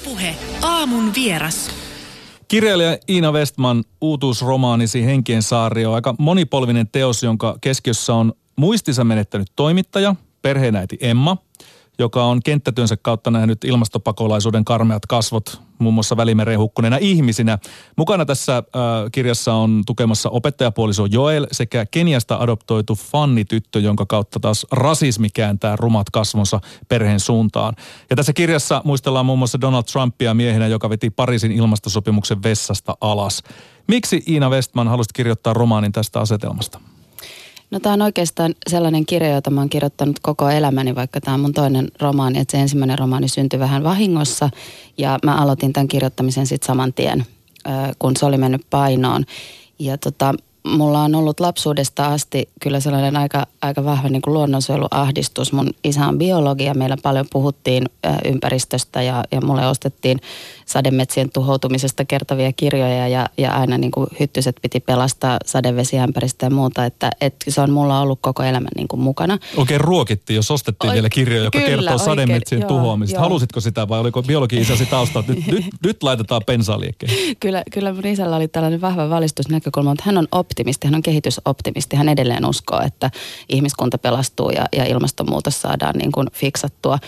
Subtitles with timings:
[0.00, 1.70] Ylepuhe aamun vieras.
[2.48, 9.48] Kirjailija Iina Westman uutuusromaanisi Henkien saari on aika monipolvinen teos, jonka keskiössä on muistinsa menettänyt
[9.56, 11.36] toimittaja, perheenäiti Emma–
[12.00, 17.58] joka on kenttätyönsä kautta nähnyt ilmastopakolaisuuden karmeat kasvot muun muassa Välimeren hukkuneena ihmisinä.
[17.96, 18.62] Mukana tässä äh,
[19.12, 26.10] kirjassa on tukemassa opettajapuoliso Joel sekä Keniasta adoptoitu Fanni-tyttö, jonka kautta taas rasismi kääntää rumat
[26.10, 27.74] kasvonsa perheen suuntaan.
[28.10, 33.42] Ja tässä kirjassa muistellaan muun muassa Donald Trumpia miehenä, joka veti Pariisin ilmastosopimuksen vessasta alas.
[33.88, 36.80] Miksi Iina Westman halusi kirjoittaa romaanin tästä asetelmasta?
[37.70, 41.40] No tämä on oikeastaan sellainen kirja, jota mä oon kirjoittanut koko elämäni, vaikka tämä on
[41.40, 42.38] mun toinen romaani.
[42.38, 44.50] Että se ensimmäinen romaani syntyi vähän vahingossa
[44.98, 47.26] ja mä aloitin tämän kirjoittamisen sitten saman tien,
[47.98, 49.24] kun se oli mennyt painoon.
[49.78, 50.34] Ja tota,
[50.66, 55.52] mulla on ollut lapsuudesta asti kyllä sellainen aika, aika vahva niin kuin luonnonsuojeluahdistus.
[55.52, 57.84] Mun isä on biologi ja meillä paljon puhuttiin
[58.24, 60.20] ympäristöstä ja, ja mulle ostettiin
[60.72, 66.84] sademetsien tuhoutumisesta kertovia kirjoja ja, ja aina niin kuin hyttyset piti pelastaa sadevesiämpäristä ja muuta.
[66.84, 69.38] Että, että se on mulla ollut koko elämän niin kuin mukana.
[69.56, 73.16] Oikein ruokittiin, jos ostettiin Oi, vielä kirjoja, joka kyllä, kertoo sademetsien joo, tuhoamisesta.
[73.16, 73.22] Joo.
[73.22, 76.80] Halusitko sitä vai oliko biologi-isäsi taustaa, että nyt, nyt, nyt laitetaan pensaa
[77.40, 81.96] Kyllä, kyllä mun isällä oli tällainen vahva valistusnäkökulma, mutta hän on optimisti, hän on kehitysoptimisti.
[81.96, 83.10] Hän edelleen uskoo, että
[83.48, 86.98] ihmiskunta pelastuu ja, ja ilmastonmuutos saadaan niin kuin fiksattua.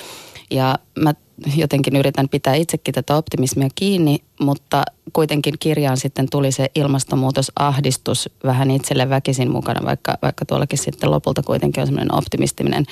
[0.50, 1.14] Ja mä
[1.56, 8.70] jotenkin yritän pitää itsekin tätä optimismia kiinni, mutta kuitenkin kirjaan sitten tuli se ilmastonmuutosahdistus vähän
[8.70, 12.84] itselle väkisin mukana, vaikka, vaikka tuollakin sitten lopulta kuitenkin on semmoinen optimistinen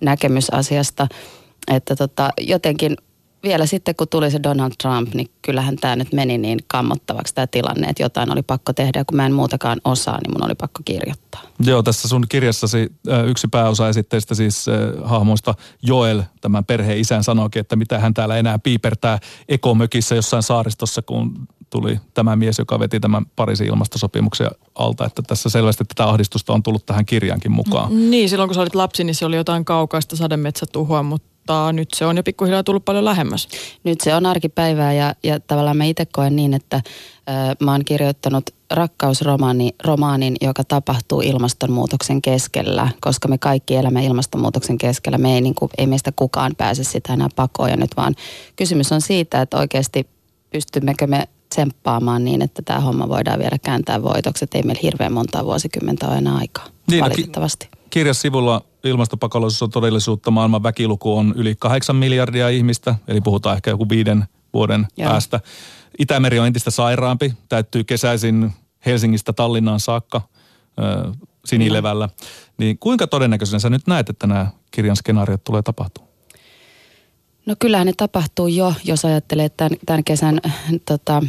[0.00, 1.08] näkemys asiasta.
[1.68, 2.96] Että tota, jotenkin
[3.42, 7.46] vielä sitten kun tuli se Donald Trump, niin kyllähän tämä nyt meni niin kammottavaksi tämä
[7.46, 8.98] tilanne, että jotain oli pakko tehdä.
[9.00, 11.40] Ja kun mä en muutakaan osaa, niin mun oli pakko kirjoittaa.
[11.60, 12.92] Joo, tässä sun kirjassasi
[13.26, 14.66] yksi pääosa esitteistä siis
[15.04, 19.18] hahmoista Joel, tämän perheen isän sanoikin, että mitä hän täällä enää piipertää
[19.48, 25.48] ekomökissä jossain saaristossa, kun tuli tämä mies, joka veti tämän Pariisin ilmastosopimuksen alta, että tässä
[25.48, 28.10] selvästi tätä ahdistusta on tullut tähän kirjaankin mukaan.
[28.10, 31.88] Niin, silloin kun sä olit lapsi, niin se oli jotain kaukaista sademetsätuhoa, mutta mutta nyt
[31.94, 33.48] se on jo pikkuhiljaa tullut paljon lähemmäs.
[33.84, 37.84] Nyt se on arkipäivää ja, ja tavallaan mä itse koen niin, että ö, mä oon
[37.84, 45.18] kirjoittanut rakkausromaani, romaanin, joka tapahtuu ilmastonmuutoksen keskellä, koska me kaikki elämme ilmastonmuutoksen keskellä.
[45.18, 48.14] Me ei, niin kuin, ei meistä kukaan pääse sitä enää pakoon ja nyt vaan
[48.56, 50.06] kysymys on siitä, että oikeasti
[50.50, 54.44] pystymmekö me tsemppaamaan niin, että tämä homma voidaan vielä kääntää voitoksi.
[54.44, 57.68] Että ei meillä hirveän monta vuosikymmentä ole enää aikaa, niin, valitettavasti.
[57.76, 60.30] No, kirjasivulla ilmastopakolaisuus on todellisuutta.
[60.30, 64.24] Maailman väkiluku on yli kahdeksan miljardia ihmistä, eli puhutaan ehkä joku viiden
[64.54, 65.10] vuoden Joo.
[65.10, 65.40] päästä.
[65.98, 68.52] Itämeri on entistä sairaampi, täyttyy kesäisin
[68.86, 71.12] Helsingistä Tallinnaan saakka äh,
[71.44, 72.08] sinilevällä.
[72.58, 76.10] Niin kuinka todennäköisenä sä nyt näet, että nämä kirjan skenaariot tulee tapahtumaan?
[77.46, 80.40] No kyllähän ne tapahtuu jo, jos ajattelee, että tämän, tämän kesän
[80.86, 81.22] tota,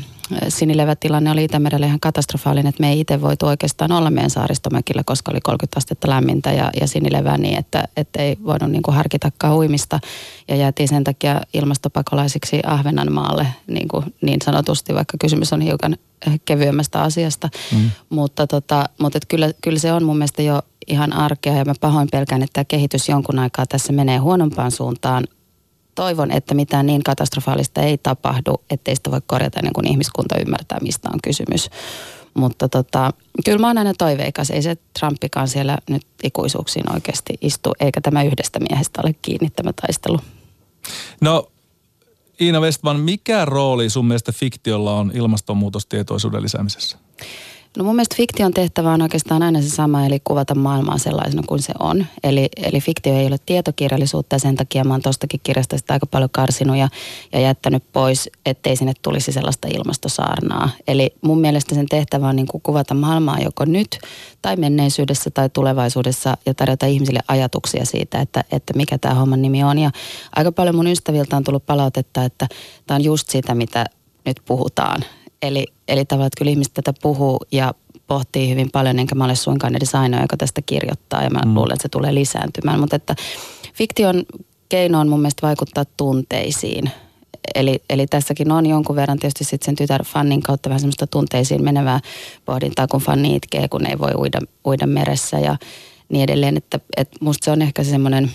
[0.50, 5.32] sinilevätilanne oli Itämerellä ihan katastrofaalinen, että me ei itse voitu oikeastaan olla meidän saaristomäkillä, koska
[5.32, 9.56] oli 30 astetta lämmintä ja, ja sinilevää niin, että, että ei voinut niin kuin harkitakaan
[9.56, 10.00] uimista.
[10.48, 15.98] Ja jäätiin sen takia ilmastopakolaisiksi Ahvenanmaalle niin, kuin niin sanotusti, vaikka kysymys on hiukan
[16.46, 17.50] kevyemmästä asiasta.
[17.72, 17.92] Mm.
[18.10, 21.74] Mutta, tota, mutta että kyllä, kyllä se on mun mielestä jo ihan arkea ja mä
[21.82, 25.28] pahoin pelkään, että tämä kehitys jonkun aikaa tässä menee huonompaan suuntaan
[26.02, 30.78] toivon, että mitään niin katastrofaalista ei tapahdu, ettei sitä voi korjata ennen kuin ihmiskunta ymmärtää,
[30.82, 31.70] mistä on kysymys.
[32.34, 33.14] Mutta tota,
[33.46, 34.50] kyllä mä oon aina toiveikas.
[34.50, 39.74] Ei se Trumpikaan siellä nyt ikuisuuksiin oikeasti istu, eikä tämä yhdestä miehestä ole kiinni tämä
[39.74, 40.20] taistelu.
[41.22, 41.52] No
[42.42, 46.98] Iina Westman, mikä rooli sun mielestä fiktiolla on ilmastonmuutostietoisuuden lisäämisessä?
[47.78, 51.62] No mun mielestä fiktion tehtävä on oikeastaan aina se sama, eli kuvata maailmaa sellaisena kuin
[51.62, 52.06] se on.
[52.24, 56.06] Eli, eli fiktio ei ole tietokirjallisuutta ja sen takia mä oon tostakin kirjasta sitä aika
[56.06, 56.90] paljon karsinut ja,
[57.34, 60.70] ja jättänyt pois, ettei sinne tulisi sellaista ilmastosaarnaa.
[60.88, 64.00] Eli mun mielestä sen tehtävä on niin kuin kuvata maailmaa joko nyt
[64.42, 69.64] tai menneisyydessä tai tulevaisuudessa ja tarjota ihmisille ajatuksia siitä, että, että mikä tämä homman nimi
[69.64, 69.80] on.
[69.80, 69.92] Ja
[70.36, 72.48] aika paljon mun ystäviltä on tullut palautetta, että
[72.88, 73.86] tämä on just sitä, mitä
[74.26, 75.06] nyt puhutaan
[75.42, 77.74] Eli, eli tavallaan, että kyllä ihmiset tätä puhuu ja
[78.08, 81.56] pohtii hyvin paljon, enkä mä ole suinkaan edes ainoa, joka tästä kirjoittaa ja mä mm.
[81.56, 82.80] luulen, että se tulee lisääntymään.
[82.80, 83.16] Mutta että
[83.74, 84.24] fiktion
[84.70, 86.92] keino on mun mielestä vaikuttaa tunteisiin.
[87.56, 91.64] Eli, eli tässäkin on jonkun verran tietysti sitten sen tytär fannin kautta vähän semmoista tunteisiin
[91.64, 92.00] menevää
[92.46, 95.58] pohdintaa, kun fanni itkee, kun ei voi uida, uida meressä ja
[96.10, 96.58] niin edelleen.
[96.58, 98.32] Että, että musta se on ehkä semmoinen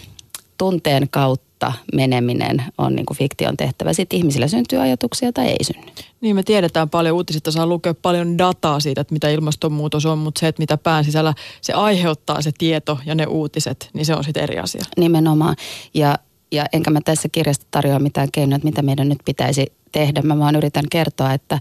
[0.59, 3.93] tunteen kautta kautta meneminen on niin kuin fiktion tehtävä.
[3.93, 5.93] Sitten ihmisillä syntyy ajatuksia tai ei synny.
[6.21, 10.41] Niin me tiedetään paljon, uutisista saa lukea paljon dataa siitä, että mitä ilmastonmuutos on, mutta
[10.41, 14.25] se, että mitä pään sisällä se aiheuttaa se tieto ja ne uutiset, niin se on
[14.25, 14.85] sitten eri asia.
[14.97, 15.57] Nimenomaan.
[15.95, 16.19] Ja
[16.53, 20.23] ja enkä mä tässä kirjasta tarjoa mitään keinoja, että mitä meidän nyt pitäisi tehdä.
[20.23, 21.59] Mä vaan yritän kertoa, että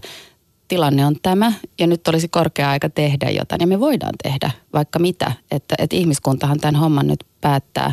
[0.68, 3.60] tilanne on tämä ja nyt olisi korkea aika tehdä jotain.
[3.60, 7.92] Ja me voidaan tehdä vaikka mitä, että, että ihmiskuntahan tämän homman nyt päättää.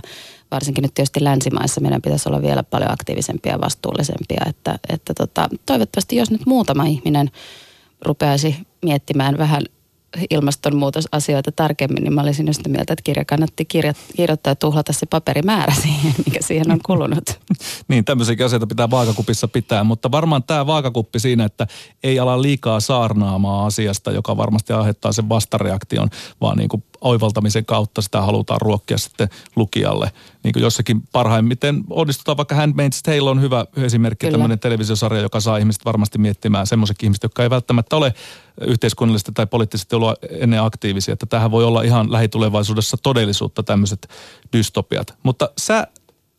[0.54, 4.44] Varsinkin nyt tietysti länsimaissa meidän pitäisi olla vielä paljon aktiivisempia ja vastuullisempia.
[4.50, 7.32] Että, että tota, toivottavasti jos nyt muutama ihminen
[8.02, 9.64] rupeaisi miettimään vähän
[10.30, 15.06] ilmastonmuutosasioita tarkemmin, niin mä olisin just mieltä, että kirja kannatti kirja, kirjoittaa ja tuhlata se
[15.06, 17.40] paperimäärä siihen, mikä siihen on kulunut.
[17.88, 21.68] niin, tämmöisiä asioita pitää vaakakupissa pitää, mutta varmaan tämä vaakakuppi siinä, että
[22.04, 26.10] ei ala liikaa saarnaamaan asiasta, joka varmasti aiheuttaa sen vastareaktion,
[26.42, 30.12] vaan niin kuin oivaltamisen kautta sitä halutaan ruokkia sitten lukijalle.
[30.44, 34.32] Niin kuin jossakin parhaimmiten onnistutaan, vaikka Handmaid's Tale on hyvä esimerkki, Kyllä.
[34.32, 38.14] tämmöinen televisiosarja, joka saa ihmiset varmasti miettimään semmoiset ihmiset, jotka ei välttämättä ole
[38.62, 44.08] yhteiskunnallisesti tai poliittisesti ollut ennen aktiivisia, että tähän voi olla ihan lähitulevaisuudessa todellisuutta tämmöiset
[44.54, 45.18] dystopiat.
[45.24, 45.88] Mutta sä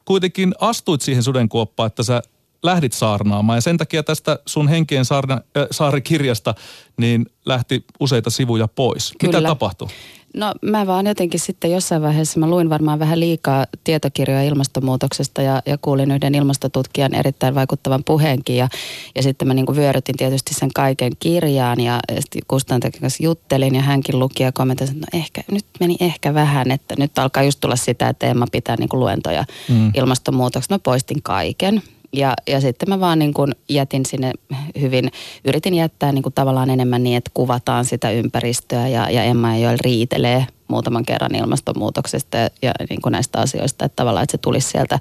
[0.04, 2.22] kuitenkin astuit siihen sudenkuoppaan, että sä
[2.64, 6.54] lähdit saarnaamaan ja sen takia tästä sun henkien saarna, äh, saarikirjasta
[6.96, 9.12] niin lähti useita sivuja pois.
[9.20, 9.38] Kyllä.
[9.38, 9.88] Mitä tapahtui?
[10.34, 15.62] No mä vaan jotenkin sitten jossain vaiheessa, mä luin varmaan vähän liikaa tietokirjoja ilmastonmuutoksesta ja,
[15.66, 18.68] ja kuulin yhden ilmastotutkijan erittäin vaikuttavan puheenkin ja,
[19.14, 23.22] ja sitten mä niin kuin vyörytin tietysti sen kaiken kirjaan ja, ja sitten Kustantakin kanssa
[23.24, 27.18] juttelin ja hänkin luki ja kommentoi, että no ehkä, nyt meni ehkä vähän, että nyt
[27.18, 29.90] alkaa just tulla sitä, että Emma pitää niin kuin luentoja mm.
[29.94, 30.74] ilmastonmuutoksesta.
[30.74, 31.82] Mä poistin kaiken
[32.16, 34.32] ja, ja sitten mä vaan niin kuin jätin sinne
[34.80, 35.10] hyvin,
[35.44, 39.58] yritin jättää niin kuin tavallaan enemmän niin, että kuvataan sitä ympäristöä ja, ja Emma ja
[39.58, 44.38] Joel riitelee muutaman kerran ilmastonmuutoksesta ja, ja niin kuin näistä asioista, että tavallaan että se
[44.38, 44.98] tulisi sieltä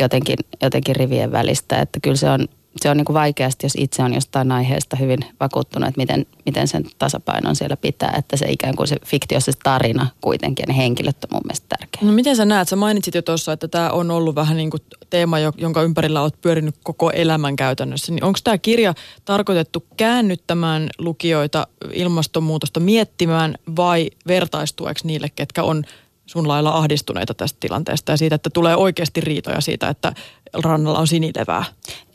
[0.00, 2.48] jotenkin, jotenkin rivien välistä, että kyllä se on,
[2.80, 6.68] se on niin kuin vaikeasti, jos itse on jostain aiheesta hyvin vakuuttunut, että miten, miten
[6.68, 11.28] sen tasapainon siellä pitää, että se ikään kuin se fiktiossa tarina kuitenkin, ne henkilöt on
[11.32, 12.00] mun mielestä tärkeä.
[12.02, 14.82] No miten sä näet, sä mainitsit jo tuossa, että tämä on ollut vähän niin kuin
[15.10, 18.94] teema, jonka ympärillä olet pyörinyt koko elämän käytännössä, niin onko tämä kirja
[19.24, 25.84] tarkoitettu käännyttämään lukijoita ilmastonmuutosta miettimään vai vertaistueksi niille, ketkä on
[26.26, 30.12] sun lailla ahdistuneita tästä tilanteesta ja siitä, että tulee oikeasti riitoja siitä, että
[30.54, 31.64] rannalla on sinilevää?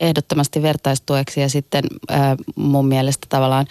[0.00, 2.20] Ehdottomasti vertaistueksi ja sitten äh,
[2.56, 3.66] mun mielestä tavallaan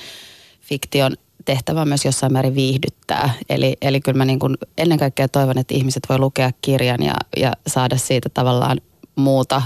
[0.62, 1.16] fiktion
[1.46, 3.34] tehtävä myös jossain määrin viihdyttää.
[3.50, 7.14] Eli, eli kyllä mä niin kuin ennen kaikkea toivon, että ihmiset voi lukea kirjan ja,
[7.38, 8.82] ja saada siitä tavallaan
[9.16, 9.62] muuta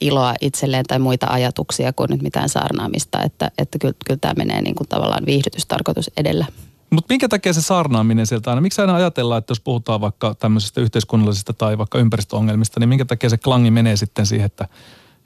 [0.00, 3.22] iloa itselleen tai muita ajatuksia kuin nyt mitään saarnaamista.
[3.22, 6.46] Että, että kyllä, kyllä tämä menee niin kuin tavallaan viihdytystarkoitus edellä.
[6.94, 8.60] Mutta minkä takia se saarnaaminen sieltä aina?
[8.60, 13.30] Miksi aina ajatellaan, että jos puhutaan vaikka tämmöisistä yhteiskunnallisista tai vaikka ympäristöongelmista, niin minkä takia
[13.30, 14.68] se klangi menee sitten siihen, että,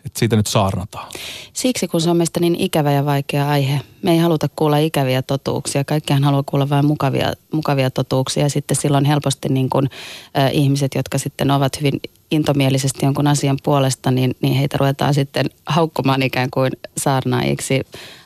[0.06, 1.08] että siitä nyt saarnataan?
[1.52, 3.80] Siksi, kun se on meistä niin ikävä ja vaikea aihe.
[4.02, 5.84] Me ei haluta kuulla ikäviä totuuksia.
[5.84, 8.42] Kaikkihan haluaa kuulla vain mukavia, mukavia totuuksia.
[8.42, 9.90] Ja sitten silloin helposti niin kuin,
[10.38, 12.00] äh, ihmiset, jotka sitten ovat hyvin
[12.30, 17.80] intomielisesti jonkun asian puolesta, niin, niin heitä ruvetaan sitten haukkumaan ikään kuin saarnaajiksi.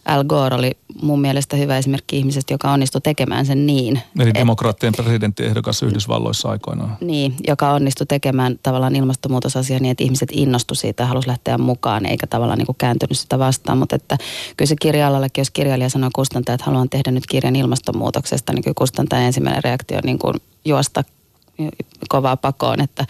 [0.04, 0.70] Al Gore oli
[1.02, 4.00] mun mielestä hyvä esimerkki ihmisestä, joka onnistui tekemään sen niin.
[4.18, 6.96] Eli demokraattien presidenttiehdokas Yhdysvalloissa aikoinaan.
[7.00, 12.06] Niin, joka onnistui tekemään tavallaan ilmastonmuutosasiaa niin, että ihmiset innostu siitä ja halusi lähteä mukaan,
[12.06, 13.78] eikä tavallaan niin kuin kääntynyt sitä vastaan.
[13.78, 14.18] Mutta että
[14.56, 18.74] kyllä se kirja jos kirjailija sanoo kustantaja, että haluan tehdä nyt kirjan ilmastonmuutoksesta, niin kyllä
[18.78, 21.04] kustantajan ensimmäinen reaktio on niin kuin juosta
[22.08, 23.04] kovaa pakoon, että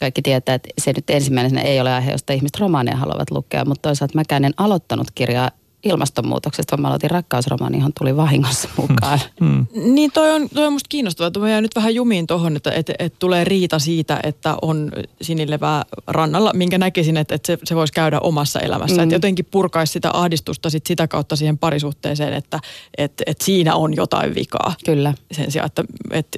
[0.00, 3.88] kaikki tietää, että se nyt ensimmäisenä ei ole aihe, josta ihmiset romaaneja haluavat lukea, mutta
[3.88, 5.50] toisaalta mäkään en aloittanut kirjaa
[5.86, 9.20] ilmastonmuutoksesta, vaan mä aloitin rakkausromaani, johon tuli vahingossa mukaan.
[9.40, 9.66] Hmm.
[9.74, 11.30] Niin toi on, toi on musta kiinnostavaa.
[11.38, 15.84] Mä jään nyt vähän jumiin tuohon, että et, et tulee riita siitä, että on sinilevää
[16.06, 18.94] rannalla, minkä näkisin, että, että se, se voisi käydä omassa elämässä.
[18.94, 19.02] Hmm.
[19.02, 22.60] Että jotenkin purkaisi sitä ahdistusta sit sitä kautta siihen parisuhteeseen, että
[22.98, 24.74] et, et siinä on jotain vikaa.
[24.84, 25.14] Kyllä.
[25.32, 26.28] Sen sijaan, että et,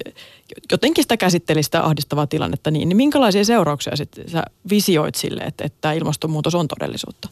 [0.73, 5.65] jotenkin sitä käsitteli sitä ahdistavaa tilannetta niin, niin minkälaisia seurauksia sitten sä visioit sille, että,
[5.65, 7.29] että ilmastonmuutos on todellisuutta?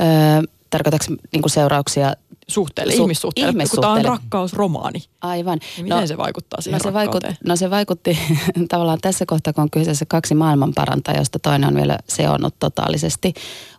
[0.00, 2.12] Öö, tarkoitatko niin kuin seurauksia
[2.50, 3.96] suhteelle, su- ihmissuhteelle, ihmissuhteelle.
[3.96, 5.02] kun tämä on rakkausromaani.
[5.20, 5.58] Aivan.
[5.76, 8.18] Niin miten no, se vaikuttaa siihen no se, vaikut, no se vaikutti
[8.68, 13.34] tavallaan tässä kohtaa, kun on kyseessä kaksi maailmanparantajaa, josta toinen on vielä seonnut totaalisesti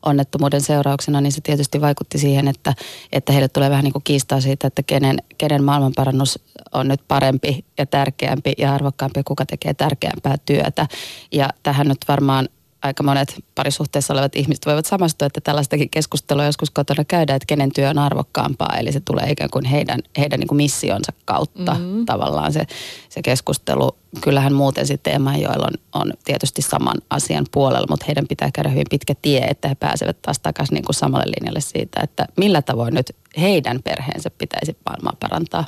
[0.05, 2.73] onnettomuuden seurauksena, niin se tietysti vaikutti siihen, että,
[3.11, 6.39] että heille tulee vähän niin kuin kiistaa siitä, että kenen, kenen maailmanparannus
[6.73, 10.87] on nyt parempi ja tärkeämpi ja arvokkaampi ja kuka tekee tärkeämpää työtä.
[11.31, 12.49] Ja tähän nyt varmaan
[12.81, 17.71] aika monet parisuhteessa olevat ihmiset voivat samastua, että tällaistakin keskustelua joskus kotona käydään, että kenen
[17.71, 18.77] työ on arvokkaampaa.
[18.77, 22.05] Eli se tulee ikään kuin heidän, heidän niin kuin missionsa kautta mm-hmm.
[22.05, 22.67] tavallaan se,
[23.09, 23.97] se keskustelu.
[24.21, 28.69] Kyllähän muuten sitten Emma joilla on, on tietysti saman asian puolella, mutta heidän pitää käydä
[28.69, 32.61] hyvin pitkä tie, että he pääsevät taas takaisin niin kuin samalle linjalle siitä, että millä
[32.61, 35.65] tavoin nyt heidän perheensä pitäisi maailmaa parantaa.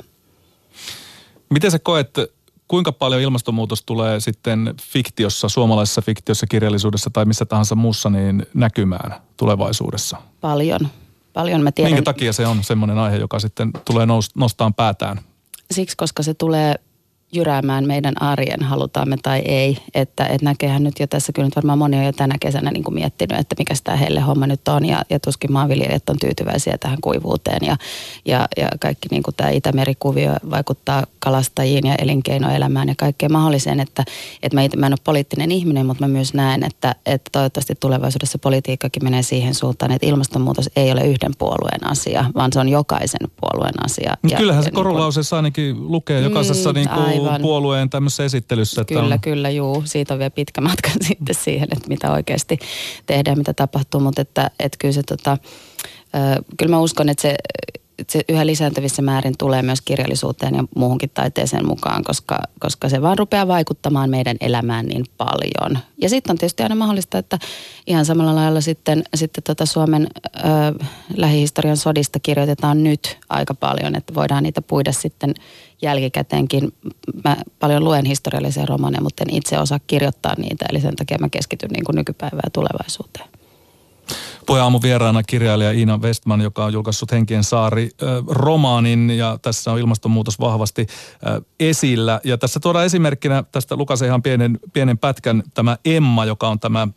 [1.50, 2.10] Miten sä koet
[2.68, 9.20] kuinka paljon ilmastonmuutos tulee sitten fiktiossa, suomalaisessa fiktiossa, kirjallisuudessa tai missä tahansa muussa niin näkymään
[9.36, 10.16] tulevaisuudessa?
[10.40, 10.88] Paljon.
[11.32, 11.92] Paljon mä tiedän.
[11.92, 15.20] Minkä takia se on semmoinen aihe, joka sitten tulee nostaa päätään?
[15.70, 16.74] Siksi, koska se tulee
[17.34, 19.78] jyräämään meidän arjen, halutaan me tai ei.
[19.94, 22.84] Että, että näkeehän nyt jo tässä, kyllä nyt varmaan moni on jo tänä kesänä niin
[22.84, 24.86] kuin miettinyt, että mikä tämä heille homma nyt on.
[24.86, 27.66] Ja, ja tuskin maanviljelijät on tyytyväisiä tähän kuivuuteen.
[27.66, 27.76] Ja,
[28.24, 33.80] ja, ja kaikki niin kuin tämä Itämerikuvio vaikuttaa kalastajiin ja elinkeinoelämään ja kaikkeen mahdolliseen.
[33.80, 34.04] Että,
[34.42, 37.74] että mä, itse, mä en ole poliittinen ihminen, mutta mä myös näen, että, että toivottavasti
[37.80, 42.68] tulevaisuudessa politiikkakin menee siihen suuntaan, että ilmastonmuutos ei ole yhden puolueen asia, vaan se on
[42.68, 44.16] jokaisen puolueen asia.
[44.30, 47.42] Ja, kyllähän se niin korulauseessa ainakin lukee jokaisessa mm, niin kuin Aivan.
[47.42, 48.80] puolueen tämmöisessä esittelyssä.
[48.80, 49.20] Että kyllä, on...
[49.20, 49.82] kyllä, juu.
[49.86, 52.58] Siitä on vielä pitkä matka sitten siihen, että mitä oikeasti
[53.06, 54.00] tehdään, mitä tapahtuu.
[54.00, 55.38] Mutta että, että kyllä se tota,
[56.56, 57.36] kyllä mä uskon, että se
[58.08, 63.18] se yhä lisääntyvissä määrin tulee myös kirjallisuuteen ja muuhunkin taiteeseen mukaan, koska, koska se vaan
[63.18, 65.78] rupeaa vaikuttamaan meidän elämään niin paljon.
[66.00, 67.38] Ja sitten on tietysti aina mahdollista, että
[67.86, 70.40] ihan samalla lailla sitten, sitten tota Suomen ö,
[71.16, 75.34] lähihistorian sodista kirjoitetaan nyt aika paljon, että voidaan niitä puida sitten
[75.82, 76.72] jälkikäteenkin.
[77.24, 81.28] Mä paljon luen historiallisia romaneja, mutta en itse osaa kirjoittaa niitä, eli sen takia mä
[81.28, 83.33] keskityn niin kuin nykypäivään ja tulevaisuuteen.
[84.48, 87.90] Aamu vieraana kirjailija Iina Westman, joka on julkaissut Henkien saari
[88.26, 90.86] romaanin ja tässä on ilmastonmuutos vahvasti
[91.60, 92.20] esillä.
[92.24, 96.88] Ja tässä tuodaan esimerkkinä tästä Lukasen ihan pienen, pienen pätkän tämä Emma, joka on tämä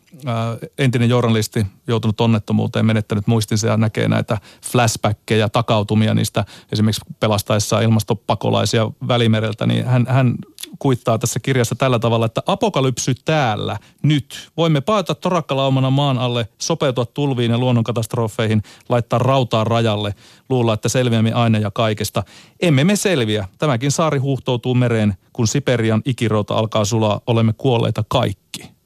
[0.78, 4.38] entinen journalisti, joutunut onnettomuuteen, menettänyt muistinsa ja näkee näitä
[4.72, 10.34] flashbackkejä, takautumia niistä esimerkiksi pelastaessa ilmastopakolaisia välimereltä, niin hän, hän
[10.78, 14.50] kuittaa tässä kirjassa tällä tavalla, että apokalypsy täällä, nyt.
[14.56, 20.14] Voimme paeta torakkalaumana maan alle, sopeutua tulviin ja luonnonkatastrofeihin, laittaa rautaa rajalle,
[20.48, 22.22] luulla, että selviämme aina ja kaikesta.
[22.60, 23.48] Emme me selviä.
[23.58, 28.78] Tämäkin saari huuhtoutuu mereen, kun Siperian ikirouta alkaa sulaa, olemme kuolleita kaikki.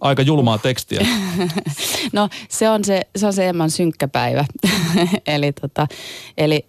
[0.00, 1.06] Aika julmaa tekstiä.
[2.12, 4.44] no se on se, se, on se Emman synkkä päivä.
[5.26, 5.86] eli, tota,
[6.38, 6.66] eli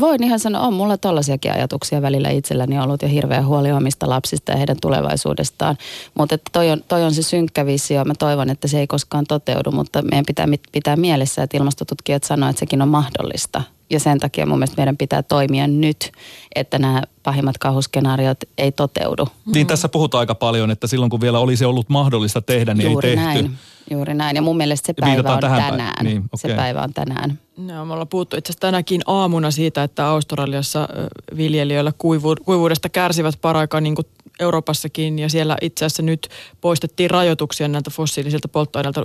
[0.00, 4.52] voin ihan sanoa, on mulla tollaisiakin ajatuksia välillä itselläni ollut ja hirveä huoli omista lapsista
[4.52, 5.76] ja heidän tulevaisuudestaan.
[6.14, 8.04] Mutta toi on, toi on se synkkä visio.
[8.04, 12.50] Mä toivon, että se ei koskaan toteudu, mutta meidän pitää pitää mielessä, että ilmastotutkijat sanoo,
[12.50, 16.12] että sekin on mahdollista ja sen takia mun mielestä meidän pitää toimia nyt,
[16.54, 19.28] että nämä pahimmat kauhuskenaariot ei toteudu.
[19.54, 23.08] Niin tässä puhutaan aika paljon, että silloin kun vielä olisi ollut mahdollista tehdä, niin juuri
[23.08, 23.42] ei tehty.
[23.42, 23.58] Näin,
[23.90, 24.36] juuri näin.
[24.36, 25.92] Ja mun mielestä se päivä on tänään.
[26.02, 26.28] Niin, okay.
[26.36, 27.38] Se päivä on tänään.
[27.56, 30.88] No, me ollaan puhuttu itse asiassa tänäkin aamuna siitä, että Australiassa
[31.36, 34.06] viljelijöillä kuivu, kuivuudesta kärsivät paraikaa niin kuin
[34.40, 35.18] Euroopassakin.
[35.18, 36.28] Ja siellä itse asiassa nyt
[36.60, 39.04] poistettiin rajoituksia näiltä fossiilisilta polttoaineilta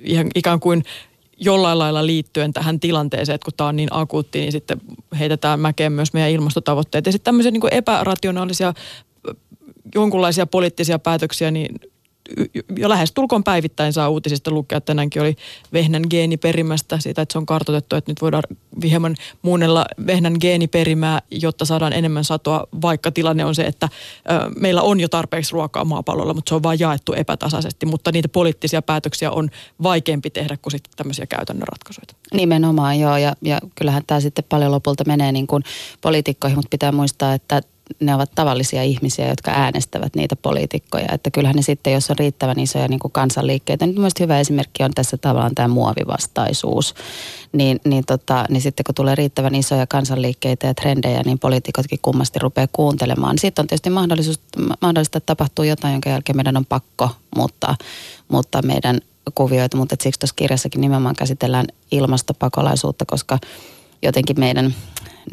[0.00, 0.84] ihan ikään kuin
[1.40, 4.80] jollain lailla liittyen tähän tilanteeseen, että kun tämä on niin akuutti, niin sitten
[5.18, 7.06] heitetään mäkeen myös meidän ilmastotavoitteet.
[7.06, 8.74] Ja sitten tämmöisiä niin epärationaalisia
[9.94, 11.80] jonkunlaisia poliittisia päätöksiä, niin
[12.76, 14.80] jo lähes tulkoon päivittäin saa uutisista lukea.
[14.80, 15.36] Tänäänkin oli
[15.72, 18.42] vehnän geeniperimästä siitä, että se on kartoitettu, että nyt voidaan
[18.82, 23.88] hieman muunnella vehnän geeniperimää, jotta saadaan enemmän satoa, vaikka tilanne on se, että
[24.30, 27.86] ö, meillä on jo tarpeeksi ruokaa maapallolla, mutta se on vain jaettu epätasaisesti.
[27.86, 29.50] Mutta niitä poliittisia päätöksiä on
[29.82, 32.04] vaikeampi tehdä kuin sitten tämmöisiä käytännön ratkaisuja.
[32.34, 35.62] Nimenomaan joo, ja, ja kyllähän tämä sitten paljon lopulta menee niin kuin
[36.00, 37.62] poliitikkoihin, mutta pitää muistaa, että
[38.00, 41.06] ne ovat tavallisia ihmisiä, jotka äänestävät niitä poliitikkoja.
[41.12, 44.84] Että kyllähän ne sitten, jos on riittävän isoja niin kuin kansanliikkeitä, niin mielestäni hyvä esimerkki
[44.84, 46.94] on tässä tavallaan tämä muovivastaisuus.
[47.52, 52.38] Niin, niin, tota, niin sitten kun tulee riittävän isoja kansanliikkeitä ja trendejä, niin poliitikotkin kummasti
[52.38, 53.38] rupeaa kuuntelemaan.
[53.38, 54.40] Sitten on tietysti mahdollisuus,
[54.82, 57.76] mahdollista, että tapahtuu jotain, jonka jälkeen meidän on pakko muuttaa,
[58.28, 59.00] muuttaa meidän
[59.34, 63.38] kuvioita, mutta siksi tuossa kirjassakin nimenomaan käsitellään ilmastopakolaisuutta, koska
[64.02, 64.74] jotenkin meidän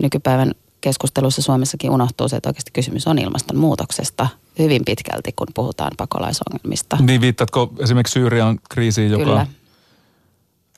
[0.01, 0.51] nykypäivän
[0.85, 4.27] keskustelussa Suomessakin unohtuu se, että oikeasti kysymys on ilmastonmuutoksesta
[4.59, 6.97] hyvin pitkälti, kun puhutaan pakolaisongelmista.
[7.01, 9.47] Niin viittatko esimerkiksi Syyrian kriisiin, joka Kyllä.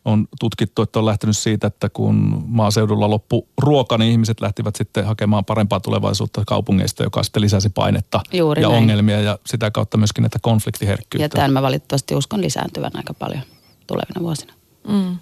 [0.06, 5.06] on tutkittu, että on lähtenyt siitä, että kun maaseudulla loppu ruoka, niin ihmiset lähtivät sitten
[5.06, 8.82] hakemaan parempaa tulevaisuutta kaupungeista, joka sitten lisäsi painetta Juuri ja näin.
[8.82, 11.24] ongelmia ja sitä kautta myöskin näitä konfliktiherkkyyttä.
[11.26, 13.44] Ja tämän mä valitettavasti uskon lisääntyvän aika paljon
[13.88, 14.54] tulevina vuosina.
[14.88, 15.18] Mm.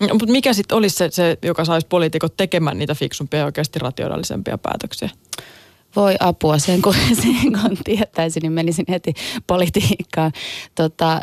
[0.00, 3.78] No, mutta mikä sitten olisi se, se, joka saisi poliitikot tekemään niitä fiksumpia ja oikeasti
[3.78, 5.10] rationaalisempia päätöksiä?
[5.96, 9.14] Voi apua, sen kun, sen kun tietäisin, niin menisin heti
[9.46, 10.32] politiikkaan.
[10.74, 11.20] Tota,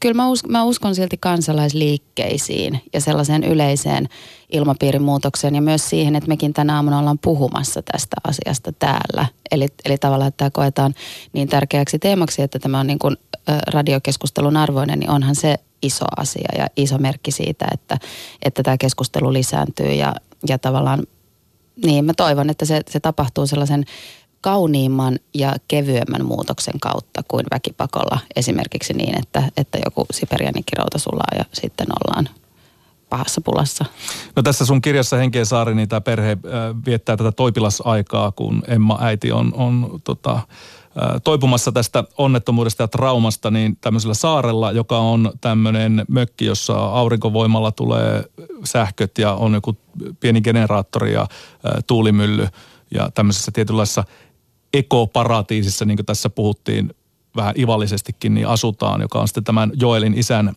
[0.00, 4.08] kyllä mä, uskon, mä uskon silti kansalaisliikkeisiin ja sellaiseen yleiseen
[4.52, 9.26] ilmapiirin muutokseen ja myös siihen, että mekin tänä aamuna ollaan puhumassa tästä asiasta täällä.
[9.50, 10.94] Eli, eli tavallaan, että tämä koetaan
[11.32, 13.16] niin tärkeäksi teemaksi, että tämä on niin kuin,
[13.66, 17.98] radiokeskustelun arvoinen, niin onhan se iso asia ja iso merkki siitä, että,
[18.42, 20.14] että tämä keskustelu lisääntyy ja,
[20.48, 21.02] ja tavallaan
[21.84, 23.84] niin mä toivon, että se, se tapahtuu sellaisen
[24.40, 28.18] kauniimman ja kevyemmän muutoksen kautta kuin väkipakolla.
[28.36, 32.28] Esimerkiksi niin, että, että joku siperianikirauta sulaa ja sitten ollaan
[33.08, 33.84] pahassa pulassa.
[34.36, 36.38] No tässä sun kirjassa Henkeen saari, niin tämä perhe
[36.86, 40.40] viettää tätä toipilasaikaa, kun Emma äiti on, on tota,
[41.24, 48.24] toipumassa tästä onnettomuudesta ja traumasta, niin tämmöisellä saarella, joka on tämmöinen mökki, jossa aurinkovoimalla tulee
[48.64, 49.76] sähköt ja on joku
[50.20, 51.26] pieni generaattori ja
[51.86, 52.48] tuulimylly
[52.94, 54.04] ja tämmöisessä tietynlaisessa
[54.74, 56.94] ekoparatiisissa, niin kuin tässä puhuttiin
[57.36, 60.56] vähän ivallisestikin, niin asutaan, joka on sitten tämän Joelin isän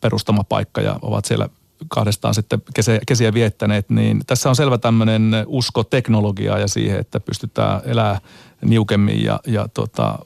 [0.00, 1.48] perustama paikka ja ovat siellä
[1.88, 2.62] kahdestaan sitten
[3.06, 8.18] kesiä viettäneet, niin tässä on selvä tämmöinen usko teknologiaa ja siihen, että pystytään elämään
[8.64, 10.18] niukemmin ja, ja tota,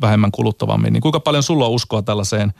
[0.00, 0.92] vähemmän kuluttavammin.
[0.92, 2.52] Niin kuinka paljon sulla on uskoa tällaiseen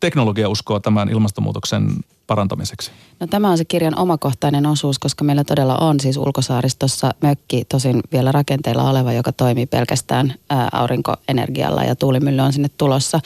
[0.00, 1.90] teknologiauskoa tämän ilmastonmuutoksen
[2.28, 2.90] parantamiseksi?
[3.20, 8.00] No tämä on se kirjan omakohtainen osuus, koska meillä todella on siis ulkosaaristossa mökki, tosin
[8.12, 13.20] vielä rakenteilla oleva, joka toimii pelkästään ää, aurinkoenergialla ja tuulimylly on sinne tulossa.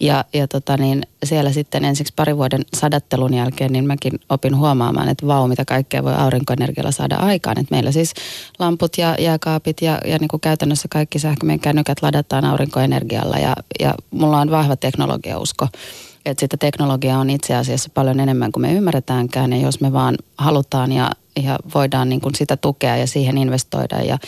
[0.00, 5.08] Ja, ja tota niin, siellä sitten ensiksi pari vuoden sadattelun jälkeen, niin mäkin opin huomaamaan,
[5.08, 7.58] että vau, mitä kaikkea voi aurinkoenergialla saada aikaan.
[7.58, 8.14] Että meillä siis
[8.58, 13.94] lamput ja jääkaapit ja, ja niin kuin käytännössä kaikki sähkömien kännykät ladataan aurinkoenergialla ja, ja
[14.10, 15.68] mulla on vahva teknologiausko
[16.26, 20.16] että sitä teknologiaa on itse asiassa paljon enemmän kuin me ymmärretäänkään ja jos me vaan
[20.38, 21.10] halutaan ja,
[21.42, 24.18] ja voidaan niin kuin sitä tukea ja siihen investoida ja,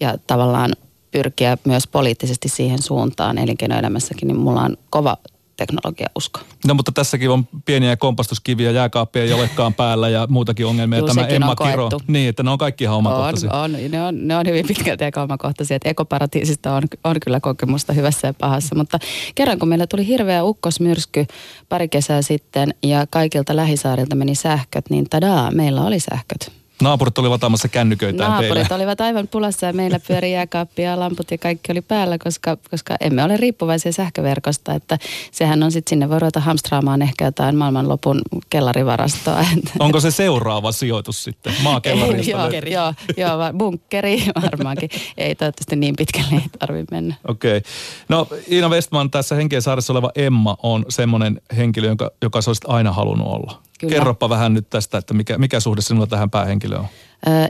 [0.00, 0.70] ja tavallaan
[1.10, 5.16] pyrkiä myös poliittisesti siihen suuntaan elinkeinoelämässäkin, niin mulla on kova
[5.58, 6.40] teknologiausko.
[6.66, 10.98] No mutta tässäkin on pieniä kompastuskiviä, jääkaappia ei olekaan päällä ja muutakin ongelmia.
[10.98, 13.52] Juu, Tämä Emma Kiro, niin että ne on kaikki ihan omakohtaisia.
[13.52, 15.76] On, on, ne, on, ne on hyvin pitkälti aika omakohtaisia.
[15.76, 18.74] Että ekoparatiisista on, on kyllä kokemusta hyvässä ja pahassa.
[18.74, 18.98] Mutta
[19.34, 21.26] kerran kun meillä tuli hirveä ukkosmyrsky
[21.68, 26.57] pari kesää sitten ja kaikilta lähisaarilta meni sähköt, niin tadaa, meillä oli sähköt.
[26.82, 28.74] Naapurit olivat aamassa kännyköitä Naapurit teille.
[28.74, 32.96] olivat aivan pulassa ja meillä pyöri jääkaappi ja lamput ja kaikki oli päällä, koska, koska
[33.00, 34.74] emme ole riippuvaisia sähköverkosta.
[34.74, 34.98] Että
[35.32, 38.20] sehän on sitten sinne voi ruveta hamstraamaan ehkä jotain maailmanlopun
[38.50, 39.44] kellarivarastoa.
[39.78, 41.54] Onko se seuraava sijoitus sitten?
[41.62, 42.30] Maakellarista?
[42.30, 44.90] joo, joo, joo, bunkkeri varmaankin.
[45.16, 47.14] Ei toivottavasti niin pitkälle ei tarvitse mennä.
[47.28, 47.56] Okei.
[47.56, 47.70] Okay.
[48.08, 52.64] No Iina Westman, tässä Henkeen saaressa oleva Emma on semmoinen henkilö, jonka, joka sä olisit
[52.68, 53.67] aina halunnut olla.
[53.78, 53.92] Kyllä.
[53.92, 56.86] Kerropa vähän nyt tästä, että mikä, mikä suhde sinulla tähän päähenkilöön on?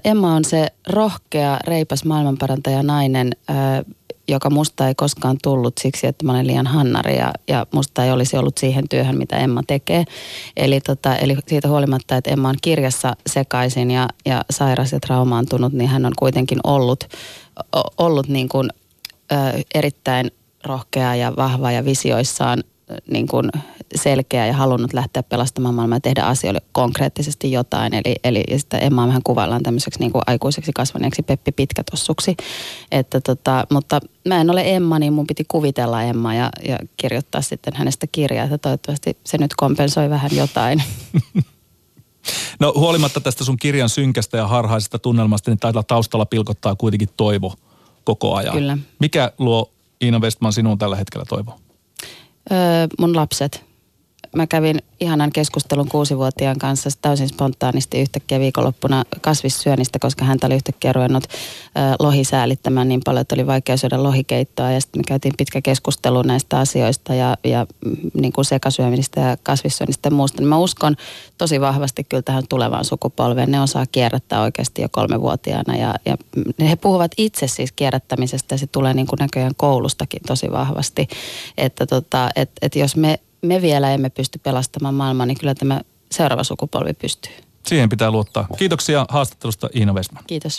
[0.05, 3.33] Emma on se rohkea, reipas maailmanparantaja nainen,
[4.29, 8.11] joka musta ei koskaan tullut siksi, että mä olen liian hannari ja, ja musta ei
[8.11, 10.05] olisi ollut siihen työhön, mitä Emma tekee.
[10.57, 15.73] Eli, tota, eli siitä huolimatta, että Emma on kirjassa sekaisin ja, ja sairas ja traumaantunut,
[15.73, 17.05] niin hän on kuitenkin ollut,
[17.99, 18.71] ollut niin kuin,
[19.33, 19.37] ö,
[19.75, 20.31] erittäin
[20.65, 22.63] rohkea ja vahva ja visioissaan
[23.11, 23.51] niin kuin
[23.95, 27.95] selkeä ja halunnut lähteä pelastamaan maailmaa ja tehdä asioille konkreettisesti jotain.
[27.95, 32.37] Eli, eli sitä Emmaa vähän kuvaillaan tämmöiseksi niin kuin aikuiseksi kasvaneeksi Peppi Pitkätossuksi.
[32.93, 37.43] Että tota, mutta mä en ole Emma, niin mun piti kuvitella Emma ja, ja kirjoittaa
[37.43, 38.45] sitten hänestä kirjaa.
[38.45, 40.83] Että toivottavasti se nyt kompensoi vähän jotain.
[42.61, 47.55] No huolimatta tästä sun kirjan synkästä ja harhaisesta tunnelmasta, niin taitaa taustalla pilkottaa kuitenkin toivo
[48.05, 48.55] koko ajan.
[48.55, 48.79] Kyllä.
[48.99, 49.71] Mikä luo
[50.03, 51.59] Iina Westman sinuun tällä hetkellä toivoa?
[52.53, 53.68] Öö, mun lapset
[54.37, 60.93] mä kävin ihanan keskustelun kuusivuotiaan kanssa täysin spontaanisti yhtäkkiä viikonloppuna kasvissyönnistä, koska häntä oli yhtäkkiä
[60.93, 61.25] ruvennut
[61.99, 64.71] lohi säälittämään niin paljon, että oli vaikea syödä lohikeittoa.
[64.71, 69.37] Ja sitten me käytiin pitkä keskustelu näistä asioista ja, ja mm, niin kuin sekasyömistä ja
[69.43, 70.41] kasvissyönnistä ja muusta.
[70.41, 70.97] Niin mä uskon
[71.39, 73.51] tosi vahvasti kyllä tähän tulevaan sukupolveen.
[73.51, 76.17] Ne osaa kierrättää oikeasti jo kolmevuotiaana ja, ja
[76.69, 81.09] he puhuvat itse siis kierrättämisestä ja se tulee niin kuin näköjään koulustakin tosi vahvasti.
[81.59, 85.81] Että tota, et, et jos me me vielä emme pysty pelastamaan maailmaa, niin kyllä tämä
[86.13, 87.33] seuraava sukupolvi pystyy.
[87.67, 88.47] Siihen pitää luottaa.
[88.59, 90.25] Kiitoksia haastattelusta Iina Westman.
[90.27, 90.57] Kiitos.